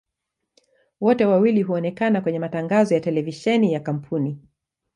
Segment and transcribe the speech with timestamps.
[1.01, 4.37] Wote wawili huonekana kwenye matangazo ya televisheni ya kampuni.